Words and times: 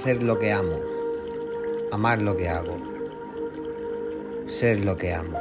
hacer 0.00 0.22
lo 0.22 0.38
que 0.38 0.50
amo, 0.50 0.80
amar 1.92 2.22
lo 2.22 2.34
que 2.34 2.48
hago, 2.48 2.78
ser 4.46 4.82
lo 4.82 4.96
que 4.96 5.12
amo, 5.12 5.38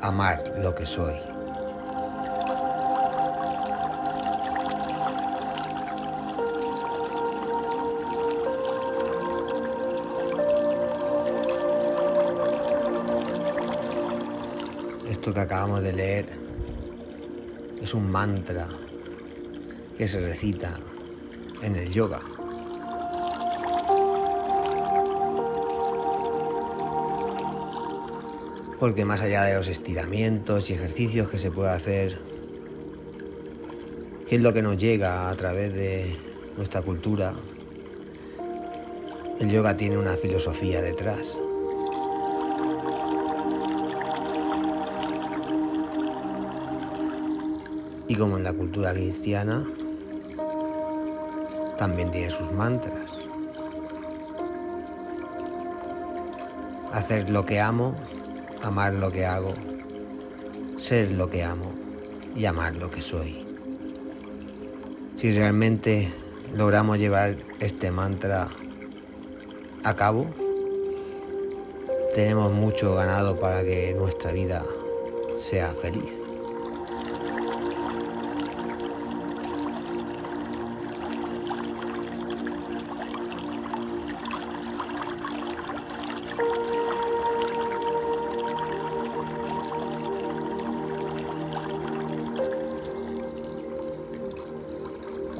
amar 0.00 0.42
lo 0.62 0.74
que 0.74 0.86
soy. 0.86 1.12
Esto 15.10 15.34
que 15.34 15.40
acabamos 15.40 15.82
de 15.82 15.92
leer 15.92 16.26
es 17.82 17.92
un 17.92 18.10
mantra 18.10 18.66
que 19.98 20.08
se 20.08 20.20
recita 20.20 20.70
en 21.60 21.76
el 21.76 21.92
yoga. 21.92 22.33
Porque 28.84 29.06
más 29.06 29.22
allá 29.22 29.44
de 29.44 29.56
los 29.56 29.66
estiramientos 29.66 30.68
y 30.68 30.74
ejercicios 30.74 31.30
que 31.30 31.38
se 31.38 31.50
puede 31.50 31.70
hacer, 31.70 32.18
que 34.28 34.36
es 34.36 34.42
lo 34.42 34.52
que 34.52 34.60
nos 34.60 34.76
llega 34.76 35.30
a 35.30 35.34
través 35.36 35.72
de 35.72 36.14
nuestra 36.58 36.82
cultura, 36.82 37.32
el 39.40 39.50
yoga 39.50 39.74
tiene 39.78 39.96
una 39.96 40.18
filosofía 40.18 40.82
detrás. 40.82 41.38
Y 48.06 48.14
como 48.16 48.36
en 48.36 48.44
la 48.44 48.52
cultura 48.52 48.92
cristiana, 48.92 49.64
también 51.78 52.10
tiene 52.10 52.30
sus 52.30 52.52
mantras. 52.52 53.10
Hacer 56.92 57.30
lo 57.30 57.46
que 57.46 57.60
amo, 57.60 57.96
amar 58.64 58.94
lo 58.94 59.12
que 59.12 59.26
hago, 59.26 59.54
ser 60.78 61.12
lo 61.12 61.28
que 61.28 61.44
amo 61.44 61.70
y 62.34 62.46
amar 62.46 62.74
lo 62.74 62.90
que 62.90 63.02
soy. 63.02 63.44
Si 65.18 65.32
realmente 65.32 66.12
logramos 66.54 66.98
llevar 66.98 67.36
este 67.60 67.90
mantra 67.90 68.48
a 69.84 69.94
cabo, 69.94 70.26
tenemos 72.14 72.52
mucho 72.52 72.94
ganado 72.94 73.38
para 73.38 73.62
que 73.62 73.94
nuestra 73.94 74.32
vida 74.32 74.64
sea 75.38 75.68
feliz. 75.74 76.23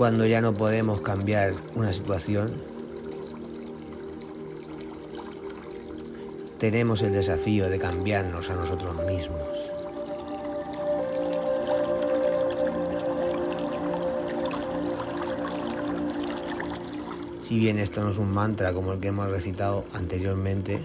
Cuando 0.04 0.26
ya 0.26 0.42
no 0.42 0.52
podemos 0.52 1.00
cambiar 1.00 1.54
una 1.74 1.90
situación, 1.94 2.52
tenemos 6.58 7.00
el 7.00 7.14
desafío 7.14 7.70
de 7.70 7.78
cambiarnos 7.78 8.50
a 8.50 8.54
nosotros 8.54 9.02
mismos. 9.06 9.40
Si 17.42 17.58
bien 17.58 17.78
esto 17.78 18.04
no 18.04 18.10
es 18.10 18.18
un 18.18 18.30
mantra 18.30 18.74
como 18.74 18.92
el 18.92 19.00
que 19.00 19.08
hemos 19.08 19.30
recitado 19.30 19.86
anteriormente, 19.94 20.82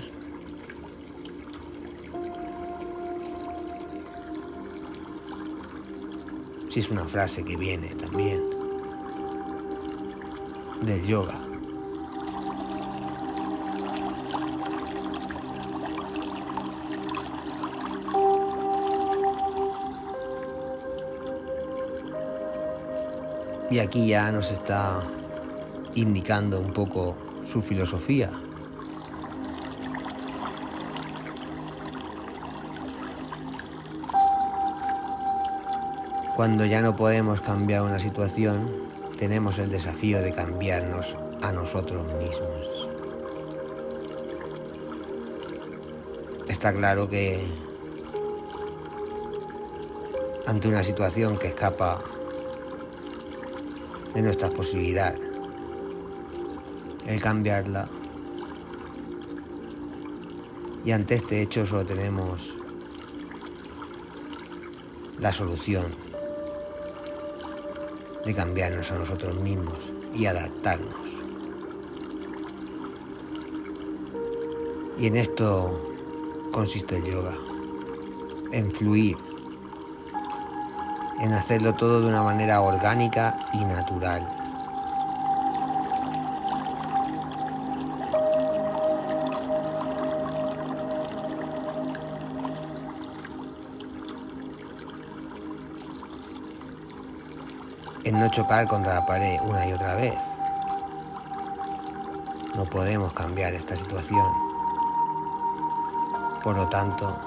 sí 6.70 6.80
es 6.80 6.90
una 6.90 7.04
frase 7.04 7.44
que 7.44 7.58
viene 7.58 7.90
también 7.96 8.59
del 10.82 11.06
yoga. 11.06 11.40
Y 23.72 23.80
aquí 23.80 24.08
ya 24.08 24.32
nos 24.32 24.52
está 24.52 25.04
indicando 25.94 26.60
un 26.60 26.74
poco 26.74 27.16
su 27.44 27.62
filosofía. 27.62 28.32
Cuando 36.36 36.66
ya 36.66 36.82
no 36.82 36.96
podemos 36.96 37.42
cambiar 37.42 37.84
una 37.84 38.00
situación, 38.00 38.72
tenemos 39.20 39.60
el 39.60 39.70
desafío 39.70 40.22
de 40.22 40.32
cambiarnos 40.32 41.18
a 41.42 41.52
nosotros 41.52 42.08
mismos. 42.18 42.90
Está 46.48 46.72
claro 46.74 47.10
que 47.10 47.44
ante 50.48 50.70
una 50.70 50.86
situación 50.86 51.38
que 51.38 51.48
escapa 51.48 52.02
de 54.14 54.22
nuestras 54.22 54.52
posibilidades, 54.52 55.20
el 57.06 57.22
cambiarla, 57.22 57.90
y 60.86 60.92
ante 60.92 61.16
este 61.16 61.42
hecho 61.42 61.66
solo 61.66 61.86
tenemos 61.86 62.58
la 65.20 65.34
solución 65.34 66.09
de 68.26 68.34
cambiarnos 68.34 68.92
a 68.92 68.96
nosotros 68.96 69.40
mismos 69.40 69.78
y 70.14 70.26
adaptarnos. 70.26 70.96
Y 74.98 75.08
en 75.08 75.16
esto 75.16 75.96
consiste 76.52 76.98
el 76.98 77.06
yoga, 77.06 77.34
en 78.52 78.72
fluir, 78.72 79.18
en 81.22 81.34
hacerlo 81.34 81.74
todo 81.76 82.02
de 82.02 82.08
una 82.08 82.24
manera 82.24 82.62
orgánica 82.62 83.38
y 83.54 83.64
natural. 83.64 84.39
Chocar 98.40 98.66
contra 98.70 98.94
la 98.94 99.06
pared 99.06 99.38
una 99.42 99.68
y 99.68 99.74
otra 99.74 99.96
vez. 99.96 100.18
No 102.56 102.64
podemos 102.64 103.12
cambiar 103.12 103.54
esta 103.54 103.76
situación. 103.76 104.32
Por 106.42 106.56
lo 106.56 106.70
tanto, 106.70 107.18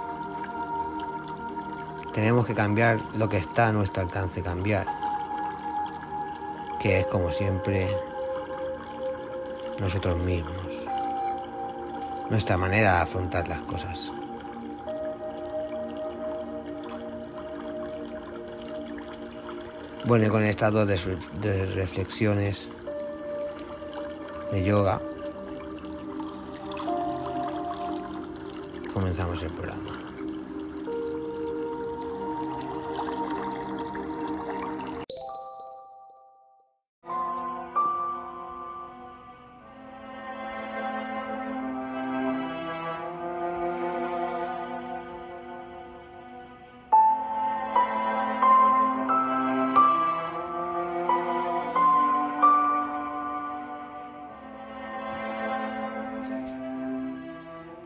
tenemos 2.14 2.46
que 2.46 2.54
cambiar 2.54 2.98
lo 3.14 3.28
que 3.28 3.36
está 3.36 3.66
a 3.66 3.72
nuestro 3.72 4.04
alcance 4.04 4.42
cambiar, 4.42 4.86
que 6.80 7.00
es 7.00 7.06
como 7.08 7.30
siempre 7.30 7.94
nosotros 9.80 10.16
mismos, 10.16 10.88
nuestra 12.30 12.56
manera 12.56 12.94
de 12.94 13.02
afrontar 13.02 13.46
las 13.48 13.60
cosas. 13.60 14.10
Bueno, 20.04 20.28
con 20.30 20.42
estas 20.42 20.72
dos 20.72 20.88
reflexiones 21.74 22.68
de 24.50 24.64
yoga, 24.64 25.00
comenzamos 28.92 29.40
el 29.44 29.52
programa. 29.52 30.01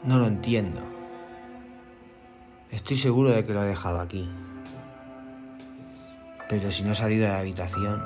No 0.07 0.21
lo 0.21 0.27
entiendo. 0.29 0.81
Estoy 2.71 2.97
seguro 2.97 3.31
de 3.31 3.45
que 3.45 3.53
lo 3.53 3.65
he 3.65 3.67
dejado 3.67 4.01
aquí. 4.01 4.31
Pero 6.49 6.71
si 6.71 6.85
no 6.85 6.93
he 6.93 6.95
salido 6.95 7.27
de 7.27 7.33
la 7.33 7.41
habitación, 7.41 8.01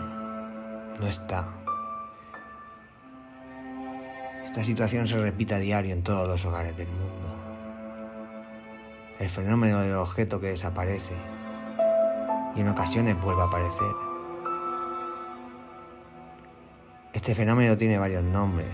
no 0.99 1.07
está. 1.07 1.47
Esta 4.43 4.65
situación 4.65 5.07
se 5.07 5.19
repite 5.19 5.55
a 5.55 5.59
diario 5.59 5.93
en 5.93 6.03
todos 6.03 6.27
los 6.27 6.43
hogares 6.47 6.75
del 6.75 6.89
mundo. 6.89 7.37
El 9.19 9.29
fenómeno 9.29 9.81
del 9.81 9.93
objeto 9.93 10.41
que 10.41 10.47
desaparece 10.47 11.13
y 12.57 12.61
en 12.63 12.69
ocasiones 12.69 13.21
vuelve 13.21 13.43
a 13.43 13.45
aparecer. 13.45 13.93
Este 17.13 17.35
fenómeno 17.35 17.77
tiene 17.77 17.99
varios 17.99 18.25
nombres, 18.25 18.73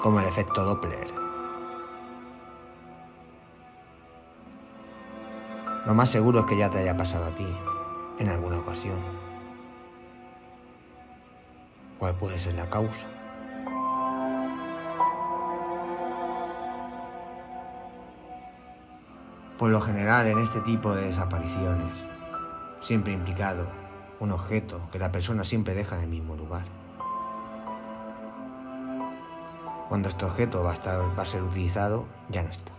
como 0.00 0.18
el 0.18 0.26
efecto 0.26 0.64
Doppler. 0.64 1.27
Lo 5.88 5.94
más 5.94 6.10
seguro 6.10 6.40
es 6.40 6.44
que 6.44 6.58
ya 6.58 6.68
te 6.68 6.76
haya 6.76 6.94
pasado 6.94 7.24
a 7.24 7.34
ti 7.34 7.48
en 8.18 8.28
alguna 8.28 8.58
ocasión. 8.58 8.98
¿Cuál 11.98 12.14
puede 12.14 12.38
ser 12.38 12.56
la 12.56 12.68
causa? 12.68 13.06
Por 19.56 19.70
lo 19.70 19.80
general 19.80 20.26
en 20.26 20.38
este 20.40 20.60
tipo 20.60 20.94
de 20.94 21.06
desapariciones, 21.06 21.94
siempre 22.80 23.14
implicado 23.14 23.70
un 24.20 24.32
objeto 24.32 24.90
que 24.92 24.98
la 24.98 25.10
persona 25.10 25.42
siempre 25.42 25.72
deja 25.72 25.96
en 25.96 26.02
el 26.02 26.10
mismo 26.10 26.36
lugar. 26.36 26.66
Cuando 29.88 30.10
este 30.10 30.26
objeto 30.26 30.62
va 30.62 30.72
a, 30.72 30.74
estar, 30.74 31.18
va 31.18 31.22
a 31.22 31.24
ser 31.24 31.42
utilizado, 31.42 32.04
ya 32.28 32.42
no 32.42 32.50
está. 32.50 32.77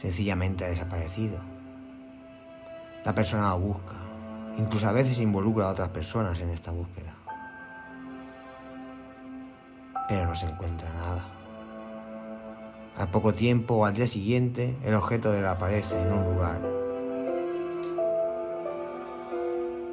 Sencillamente 0.00 0.64
ha 0.64 0.68
desaparecido. 0.68 1.38
La 3.04 3.14
persona 3.14 3.50
lo 3.50 3.58
busca, 3.58 3.96
incluso 4.56 4.88
a 4.88 4.92
veces 4.92 5.20
involucra 5.20 5.66
a 5.66 5.72
otras 5.72 5.90
personas 5.90 6.40
en 6.40 6.48
esta 6.48 6.70
búsqueda. 6.70 7.12
Pero 10.08 10.24
no 10.24 10.34
se 10.34 10.46
encuentra 10.46 10.88
nada. 10.94 11.26
Al 12.96 13.10
poco 13.10 13.34
tiempo 13.34 13.74
o 13.74 13.84
al 13.84 13.92
día 13.92 14.06
siguiente, 14.06 14.74
el 14.84 14.94
objeto 14.94 15.32
desaparece 15.32 16.00
en 16.00 16.12
un 16.14 16.24
lugar 16.32 16.62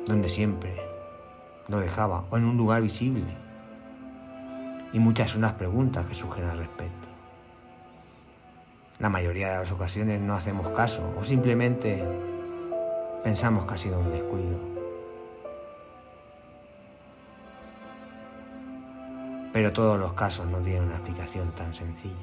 donde 0.06 0.30
siempre 0.30 0.74
lo 1.68 1.81
dejaba 1.81 2.24
o 2.30 2.38
en 2.38 2.45
un 2.45 2.56
lugar 2.56 2.81
visible. 2.81 3.36
Y 4.94 5.00
muchas 5.00 5.31
son 5.31 5.42
las 5.42 5.56
preguntas 5.56 6.06
que 6.06 6.15
surgen 6.15 6.45
al 6.45 6.60
respecto. 6.60 7.06
La 9.00 9.10
mayoría 9.10 9.52
de 9.52 9.60
las 9.60 9.72
ocasiones 9.72 10.20
no 10.20 10.34
hacemos 10.34 10.72
caso 10.72 11.14
o 11.20 11.24
simplemente 11.24 12.04
pensamos 13.24 13.66
que 13.66 13.74
ha 13.76 13.78
sido 13.78 14.00
un 14.00 14.10
descuido. 14.10 14.58
Pero 19.54 19.72
todos 19.72 20.00
los 20.00 20.14
casos 20.14 20.48
no 20.48 20.58
tienen 20.62 20.86
una 20.86 20.96
explicación 20.96 21.52
tan 21.52 21.76
sencilla. 21.76 22.16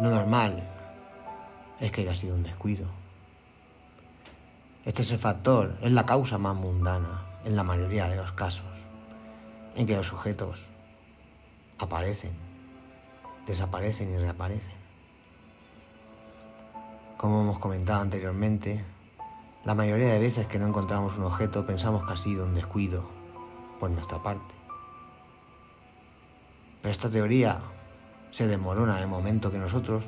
Lo 0.00 0.08
normal 0.08 0.66
es 1.78 1.92
que 1.92 2.00
haya 2.00 2.14
sido 2.14 2.34
un 2.36 2.42
descuido. 2.42 3.03
Este 4.84 5.00
es 5.00 5.10
el 5.12 5.18
factor, 5.18 5.78
es 5.80 5.92
la 5.92 6.04
causa 6.04 6.36
más 6.36 6.54
mundana 6.54 7.22
en 7.46 7.56
la 7.56 7.64
mayoría 7.64 8.06
de 8.06 8.16
los 8.16 8.32
casos 8.32 8.66
en 9.76 9.86
que 9.86 9.96
los 9.96 10.06
sujetos 10.06 10.68
aparecen, 11.78 12.32
desaparecen 13.46 14.12
y 14.12 14.18
reaparecen. 14.18 14.76
Como 17.16 17.40
hemos 17.40 17.58
comentado 17.60 18.02
anteriormente, 18.02 18.84
la 19.64 19.74
mayoría 19.74 20.12
de 20.12 20.18
veces 20.18 20.46
que 20.46 20.58
no 20.58 20.66
encontramos 20.66 21.16
un 21.16 21.24
objeto 21.24 21.64
pensamos 21.64 22.06
que 22.06 22.12
ha 22.12 22.16
sido 22.18 22.44
un 22.44 22.54
descuido 22.54 23.08
por 23.80 23.90
nuestra 23.90 24.22
parte. 24.22 24.54
Pero 26.82 26.92
esta 26.92 27.08
teoría 27.08 27.58
se 28.30 28.46
desmorona 28.46 28.98
en 28.98 29.04
el 29.04 29.08
momento 29.08 29.50
que 29.50 29.56
nosotros 29.58 30.04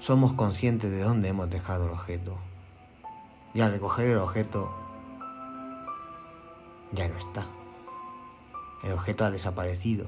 somos 0.00 0.32
conscientes 0.32 0.90
de 0.90 1.02
dónde 1.02 1.28
hemos 1.28 1.48
dejado 1.48 1.86
el 1.86 1.92
objeto. 1.92 2.36
Y 3.54 3.60
al 3.60 3.72
recoger 3.72 4.08
el 4.08 4.18
objeto, 4.18 4.72
ya 6.92 7.08
no 7.08 7.16
está. 7.16 7.46
El 8.82 8.92
objeto 8.92 9.24
ha 9.24 9.30
desaparecido. 9.30 10.06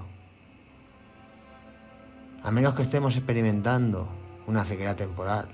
A 2.42 2.50
menos 2.50 2.74
que 2.74 2.82
estemos 2.82 3.16
experimentando 3.16 4.08
una 4.46 4.64
ceguera 4.64 4.96
temporal 4.96 5.48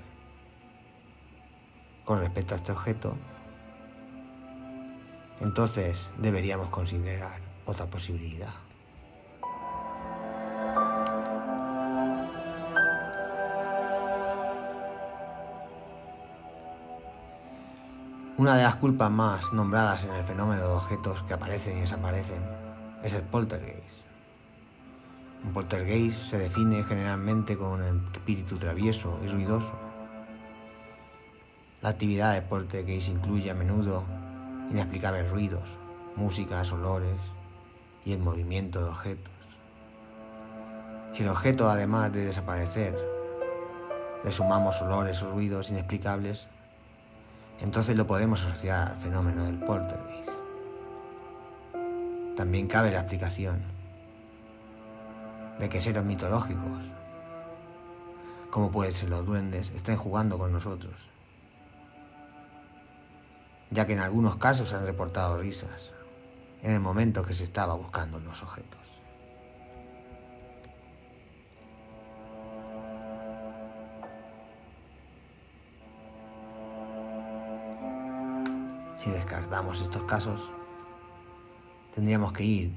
con 2.05 2.19
respecto 2.19 2.53
a 2.53 2.57
este 2.57 2.71
objeto, 2.71 3.15
entonces 5.39 6.09
deberíamos 6.17 6.69
considerar 6.69 7.39
otra 7.65 7.87
posibilidad. 7.87 8.53
Una 18.41 18.55
de 18.55 18.63
las 18.63 18.73
culpas 18.77 19.11
más 19.11 19.53
nombradas 19.53 20.03
en 20.03 20.15
el 20.15 20.23
fenómeno 20.23 20.63
de 20.63 20.73
objetos 20.73 21.21
que 21.27 21.35
aparecen 21.35 21.77
y 21.77 21.81
desaparecen 21.81 22.41
es 23.03 23.13
el 23.13 23.21
poltergeist. 23.21 24.01
Un 25.45 25.53
poltergeist 25.53 26.17
se 26.31 26.39
define 26.39 26.83
generalmente 26.83 27.55
como 27.55 27.73
un 27.73 28.09
espíritu 28.15 28.57
travieso 28.57 29.19
y 29.23 29.27
ruidoso. 29.27 29.75
La 31.81 31.89
actividad 31.89 32.33
de 32.33 32.41
poltergeist 32.41 33.09
incluye 33.09 33.51
a 33.51 33.53
menudo 33.53 34.05
inexplicables 34.71 35.29
ruidos, 35.29 35.77
músicas, 36.15 36.71
olores 36.71 37.19
y 38.05 38.13
el 38.13 38.21
movimiento 38.21 38.83
de 38.83 38.89
objetos. 38.89 39.33
Si 41.13 41.21
el 41.21 41.29
objeto, 41.29 41.69
además 41.69 42.11
de 42.11 42.25
desaparecer, 42.25 42.97
le 44.23 44.31
sumamos 44.31 44.81
olores 44.81 45.21
o 45.21 45.31
ruidos 45.31 45.69
inexplicables, 45.69 46.47
entonces 47.61 47.95
lo 47.95 48.07
podemos 48.07 48.43
asociar 48.43 48.89
al 48.89 48.97
fenómeno 48.97 49.45
del 49.45 49.59
poltergeist. 49.59 50.29
También 52.35 52.67
cabe 52.67 52.91
la 52.91 52.99
explicación 52.99 53.61
de 55.59 55.69
que 55.69 55.79
seres 55.79 56.03
mitológicos, 56.03 56.81
como 58.49 58.71
pueden 58.71 58.93
ser 58.93 59.09
los 59.09 59.25
duendes, 59.25 59.69
estén 59.75 59.95
jugando 59.95 60.39
con 60.39 60.51
nosotros, 60.51 60.95
ya 63.69 63.85
que 63.85 63.93
en 63.93 63.99
algunos 63.99 64.37
casos 64.37 64.73
han 64.73 64.85
reportado 64.85 65.37
risas 65.37 65.91
en 66.63 66.73
el 66.73 66.79
momento 66.79 67.23
que 67.23 67.33
se 67.33 67.43
estaba 67.43 67.75
buscando 67.75 68.19
los 68.19 68.41
objetos. 68.41 68.80
Si 79.03 79.09
descartamos 79.09 79.81
estos 79.81 80.03
casos, 80.03 80.51
tendríamos 81.95 82.33
que 82.33 82.43
ir 82.43 82.71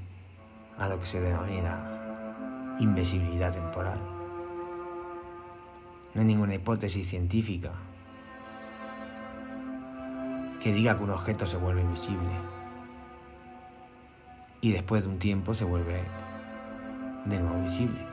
a 0.79 0.89
lo 0.89 0.99
que 0.99 1.05
se 1.05 1.21
denomina 1.21 2.75
invisibilidad 2.79 3.53
temporal. 3.53 3.99
No 6.15 6.21
hay 6.21 6.25
ninguna 6.25 6.55
hipótesis 6.55 7.07
científica 7.07 7.73
que 10.59 10.73
diga 10.73 10.97
que 10.97 11.03
un 11.03 11.11
objeto 11.11 11.45
se 11.45 11.57
vuelve 11.57 11.81
invisible 11.81 12.33
y 14.61 14.71
después 14.71 15.03
de 15.03 15.09
un 15.09 15.19
tiempo 15.19 15.53
se 15.53 15.63
vuelve 15.65 16.03
de 17.25 17.39
nuevo 17.39 17.61
visible. 17.65 18.03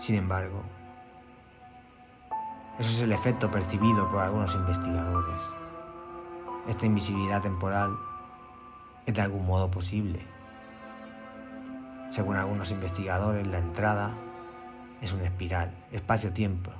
Sin 0.00 0.16
embargo, 0.16 0.60
eso 2.80 2.90
es 2.90 3.00
el 3.00 3.12
efecto 3.12 3.48
percibido 3.48 4.10
por 4.10 4.22
algunos 4.22 4.56
investigadores 4.56 5.55
esta 6.68 6.86
invisibilidad 6.86 7.42
temporal 7.42 7.96
es 9.06 9.14
de 9.14 9.20
algún 9.20 9.46
modo 9.46 9.70
posible. 9.70 10.20
Según 12.10 12.36
algunos 12.36 12.70
investigadores, 12.70 13.46
la 13.46 13.58
entrada 13.58 14.10
es 15.00 15.12
una 15.12 15.24
espiral, 15.24 15.72
espacio-tiempo. 15.92 16.70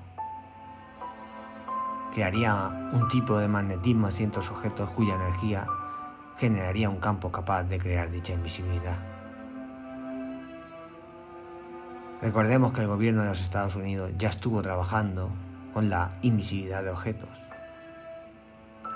Crearía 2.14 2.90
un 2.92 3.08
tipo 3.08 3.38
de 3.38 3.46
magnetismo 3.46 4.08
en 4.08 4.14
ciertos 4.14 4.50
objetos 4.50 4.90
cuya 4.90 5.14
energía 5.14 5.66
generaría 6.38 6.88
un 6.88 6.98
campo 6.98 7.30
capaz 7.30 7.64
de 7.64 7.78
crear 7.78 8.10
dicha 8.10 8.32
invisibilidad. 8.32 8.98
Recordemos 12.22 12.72
que 12.72 12.80
el 12.80 12.86
gobierno 12.86 13.22
de 13.22 13.28
los 13.28 13.40
Estados 13.40 13.76
Unidos 13.76 14.10
ya 14.16 14.30
estuvo 14.30 14.62
trabajando 14.62 15.30
con 15.74 15.90
la 15.90 16.16
invisibilidad 16.22 16.82
de 16.82 16.90
objetos 16.90 17.45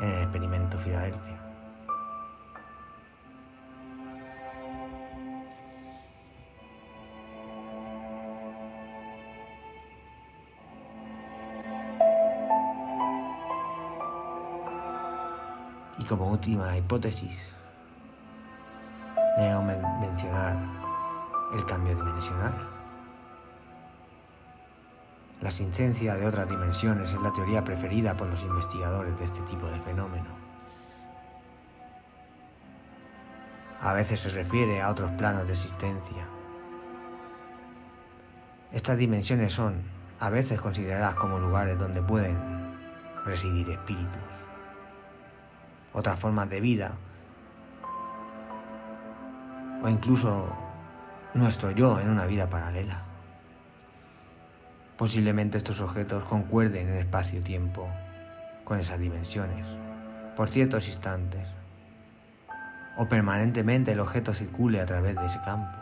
en 0.00 0.10
el 0.10 0.22
experimento 0.22 0.78
Filadelfia. 0.78 1.40
Y 15.98 16.04
como 16.04 16.30
última 16.30 16.76
hipótesis, 16.76 17.38
debo 19.36 19.62
men 19.62 19.82
mencionar 20.00 20.56
el 21.52 21.64
cambio 21.66 21.94
dimensional. 21.94 22.69
La 25.40 25.48
existencia 25.48 26.16
de 26.16 26.26
otras 26.26 26.48
dimensiones 26.48 27.10
es 27.10 27.20
la 27.22 27.32
teoría 27.32 27.64
preferida 27.64 28.14
por 28.14 28.26
los 28.28 28.42
investigadores 28.42 29.18
de 29.18 29.24
este 29.24 29.40
tipo 29.42 29.66
de 29.68 29.80
fenómeno. 29.80 30.28
A 33.80 33.94
veces 33.94 34.20
se 34.20 34.28
refiere 34.28 34.82
a 34.82 34.90
otros 34.90 35.10
planos 35.12 35.46
de 35.46 35.54
existencia. 35.54 36.26
Estas 38.72 38.98
dimensiones 38.98 39.54
son 39.54 39.82
a 40.18 40.28
veces 40.28 40.60
consideradas 40.60 41.14
como 41.14 41.38
lugares 41.38 41.78
donde 41.78 42.02
pueden 42.02 42.38
residir 43.24 43.70
espíritus, 43.70 44.20
otras 45.94 46.18
formas 46.20 46.50
de 46.50 46.60
vida 46.60 46.92
o 49.82 49.88
incluso 49.88 50.52
nuestro 51.32 51.70
yo 51.70 51.98
en 51.98 52.10
una 52.10 52.26
vida 52.26 52.50
paralela. 52.50 53.09
Posiblemente 55.00 55.56
estos 55.56 55.80
objetos 55.80 56.24
concuerden 56.24 56.88
en 56.88 56.98
espacio-tiempo 56.98 57.88
con 58.64 58.78
esas 58.78 58.98
dimensiones, 58.98 59.64
por 60.36 60.50
ciertos 60.50 60.88
instantes, 60.88 61.48
o 62.98 63.08
permanentemente 63.08 63.92
el 63.92 64.00
objeto 64.00 64.34
circule 64.34 64.78
a 64.78 64.84
través 64.84 65.16
de 65.16 65.24
ese 65.24 65.40
campo. 65.40 65.78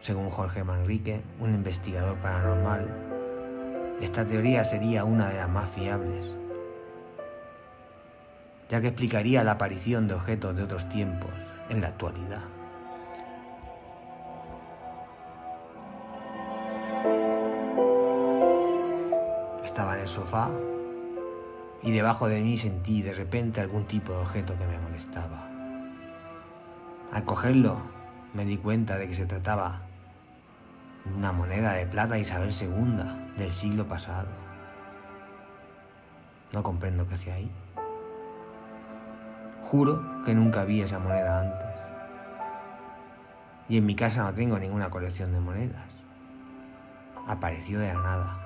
Según 0.00 0.30
Jorge 0.30 0.64
Manrique, 0.64 1.22
un 1.38 1.54
investigador 1.54 2.16
paranormal, 2.16 2.88
esta 4.00 4.24
teoría 4.24 4.64
sería 4.64 5.04
una 5.04 5.28
de 5.28 5.36
las 5.36 5.48
más 5.48 5.70
fiables, 5.70 6.26
ya 8.68 8.80
que 8.80 8.88
explicaría 8.88 9.44
la 9.44 9.52
aparición 9.52 10.08
de 10.08 10.14
objetos 10.14 10.56
de 10.56 10.64
otros 10.64 10.88
tiempos 10.88 11.30
en 11.68 11.82
la 11.82 11.86
actualidad. 11.86 12.55
Estaba 19.76 19.96
en 19.96 20.00
el 20.04 20.08
sofá 20.08 20.48
y 21.82 21.92
debajo 21.92 22.28
de 22.28 22.40
mí 22.40 22.56
sentí 22.56 23.02
de 23.02 23.12
repente 23.12 23.60
algún 23.60 23.84
tipo 23.86 24.10
de 24.10 24.20
objeto 24.20 24.56
que 24.56 24.66
me 24.66 24.78
molestaba. 24.78 25.50
Al 27.12 27.24
cogerlo 27.26 27.82
me 28.32 28.46
di 28.46 28.56
cuenta 28.56 28.96
de 28.96 29.06
que 29.06 29.14
se 29.14 29.26
trataba 29.26 29.82
de 31.04 31.12
una 31.12 31.30
moneda 31.30 31.74
de 31.74 31.86
plata 31.86 32.18
Isabel 32.18 32.52
II 32.58 33.36
del 33.36 33.52
siglo 33.52 33.86
pasado. 33.86 34.28
No 36.54 36.62
comprendo 36.62 37.06
qué 37.06 37.16
hacía 37.16 37.34
ahí. 37.34 37.50
Juro 39.64 40.22
que 40.24 40.34
nunca 40.34 40.64
vi 40.64 40.80
esa 40.80 41.00
moneda 41.00 41.40
antes. 41.40 41.80
Y 43.68 43.76
en 43.76 43.84
mi 43.84 43.94
casa 43.94 44.22
no 44.22 44.32
tengo 44.32 44.58
ninguna 44.58 44.88
colección 44.88 45.34
de 45.34 45.40
monedas. 45.40 45.90
Apareció 47.26 47.78
de 47.78 47.92
la 47.92 48.00
nada. 48.00 48.45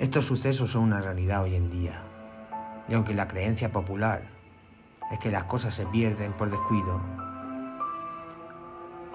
Estos 0.00 0.24
sucesos 0.24 0.70
son 0.70 0.84
una 0.84 1.02
realidad 1.02 1.42
hoy 1.42 1.54
en 1.54 1.68
día, 1.68 2.02
y 2.88 2.94
aunque 2.94 3.12
la 3.12 3.28
creencia 3.28 3.70
popular 3.70 4.22
es 5.12 5.18
que 5.18 5.30
las 5.30 5.44
cosas 5.44 5.74
se 5.74 5.84
pierden 5.84 6.32
por 6.32 6.48
descuido, 6.48 7.02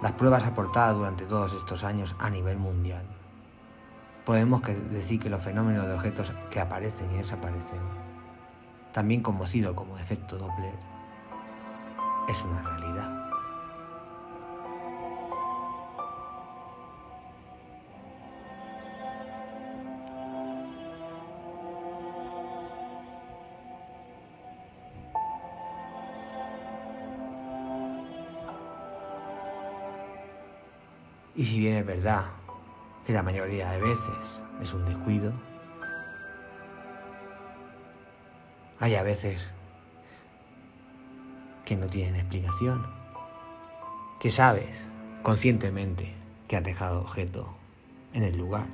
las 0.03 0.11
pruebas 0.11 0.43
aportadas 0.43 0.93
durante 0.93 1.25
todos 1.25 1.55
estos 1.55 1.83
años 1.83 2.15
a 2.19 2.29
nivel 2.29 2.59
mundial, 2.59 3.03
podemos 4.25 4.61
decir 4.91 5.19
que 5.19 5.31
los 5.31 5.41
fenómenos 5.41 5.87
de 5.87 5.93
objetos 5.93 6.35
que 6.51 6.59
aparecen 6.59 7.11
y 7.15 7.17
desaparecen, 7.17 7.81
también 8.91 9.23
conocido 9.23 9.75
como 9.75 9.97
efecto 9.97 10.37
Doppler, 10.37 10.75
es 12.29 12.43
una 12.43 12.61
realidad. 12.61 13.24
Y 31.35 31.43
si 31.43 31.59
bien 31.59 31.75
es 31.75 31.85
verdad 31.85 32.27
que 33.05 33.11
la 33.11 33.21
mayoría 33.21 33.69
de 33.71 33.81
veces 33.81 34.17
es 34.61 34.73
un 34.73 34.85
descuido, 34.85 35.33
hay 38.79 38.95
a 38.95 39.03
veces 39.03 39.51
que 41.65 41.75
no 41.75 41.87
tienen 41.87 42.15
explicación, 42.15 42.85
que 44.19 44.31
sabes 44.31 44.85
conscientemente 45.23 46.13
que 46.47 46.55
has 46.55 46.63
dejado 46.63 47.01
objeto 47.01 47.53
en 48.13 48.23
el 48.23 48.37
lugar 48.37 48.67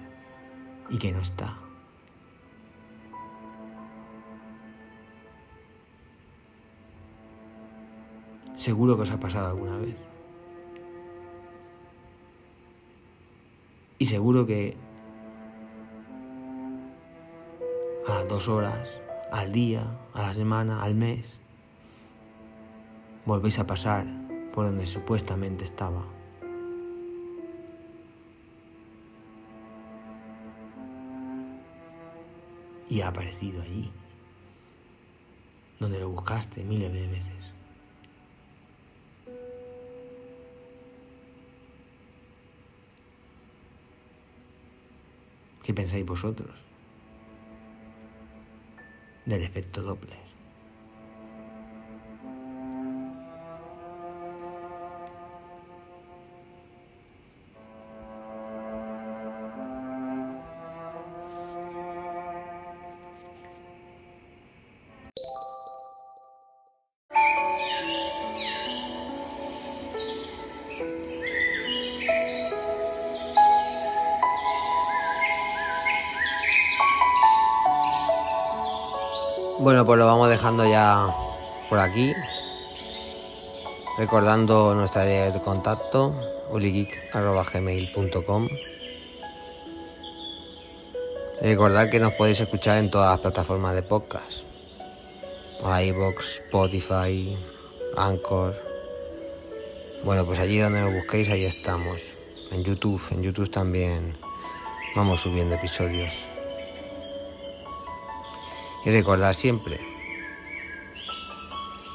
y 0.90 1.00
que 1.00 1.12
no 1.12 1.22
está. 1.22 1.58
Seguro 8.56 8.96
que 8.96 9.02
os 9.02 9.10
ha 9.10 9.20
pasado 9.20 9.48
alguna 9.48 9.78
vez. 9.78 9.96
Seguro 14.12 14.46
que 14.46 14.76
a 18.06 18.26
dos 18.26 18.50
horas, 18.50 19.02
al 19.32 19.54
día, 19.54 19.88
a 20.14 20.24
la 20.24 20.34
semana, 20.34 20.84
al 20.84 20.96
mes, 20.96 21.40
volvéis 23.26 23.58
a 23.60 23.66
pasar 23.66 24.06
por 24.54 24.66
donde 24.66 24.86
supuestamente 24.86 25.64
estaba. 25.64 26.06
Y 32.90 33.00
ha 33.00 33.08
aparecido 33.08 33.62
allí, 33.62 33.94
donde 35.80 36.02
lo 36.02 36.10
buscaste 36.10 36.66
miles 36.66 36.92
de 36.92 37.08
veces. 37.08 37.54
¿Qué 45.72 45.76
pensáis 45.76 46.06
vosotros 46.06 46.54
del 49.26 49.42
efecto 49.42 49.82
Doppler? 49.82 50.31
Bueno, 79.82 79.88
pues 79.88 79.98
lo 79.98 80.06
vamos 80.06 80.30
dejando 80.30 80.64
ya 80.70 81.08
por 81.68 81.80
aquí. 81.80 82.14
Recordando 83.98 84.76
nuestra 84.76 85.06
idea 85.06 85.32
de 85.32 85.42
contacto, 85.42 86.14
uligeek.gmail.com 86.52 88.48
Recordad 91.42 91.90
que 91.90 92.00
nos 92.00 92.14
podéis 92.14 92.42
escuchar 92.42 92.78
en 92.78 92.92
todas 92.92 93.10
las 93.10 93.22
plataformas 93.22 93.74
de 93.74 93.82
podcast. 93.82 94.44
iVoox, 95.64 96.42
Spotify, 96.46 97.36
Anchor. 97.98 98.56
Bueno, 100.04 100.28
pues 100.28 100.40
allí 100.40 100.60
donde 100.60 100.82
nos 100.82 100.94
busquéis, 100.94 101.28
ahí 101.32 101.46
estamos. 101.46 102.04
En 102.52 102.64
YouTube, 102.64 103.02
en 103.10 103.24
YouTube 103.24 103.50
también 103.50 104.16
vamos 104.96 105.22
subiendo 105.22 105.56
episodios. 105.56 106.31
Y 108.84 108.90
recordar 108.90 109.36
siempre, 109.36 109.80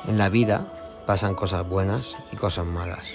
en 0.07 0.19
la 0.19 0.29
vida 0.29 1.03
pasan 1.07 1.35
cosas 1.35 1.69
buenas 1.69 2.17
y 2.33 2.37
cosas 2.37 2.67
malas. 2.67 3.09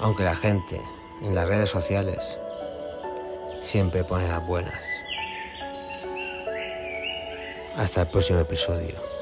Aunque 0.00 0.24
la 0.24 0.36
gente 0.36 0.80
en 1.22 1.34
las 1.34 1.46
redes 1.48 1.70
sociales 1.70 2.18
siempre 3.62 4.04
pone 4.04 4.28
las 4.28 4.46
buenas. 4.46 4.84
Hasta 7.76 8.02
el 8.02 8.08
próximo 8.08 8.38
episodio. 8.38 9.15